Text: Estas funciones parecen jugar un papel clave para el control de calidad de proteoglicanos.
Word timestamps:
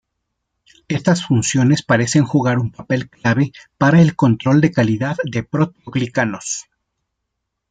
Estas 0.87 1.23
funciones 1.27 1.83
parecen 1.83 2.23
jugar 2.23 2.57
un 2.57 2.71
papel 2.71 3.07
clave 3.07 3.51
para 3.77 4.01
el 4.01 4.15
control 4.15 4.59
de 4.59 4.71
calidad 4.71 5.15
de 5.31 5.43
proteoglicanos. 5.43 6.67